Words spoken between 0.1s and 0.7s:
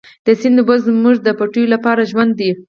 د سیند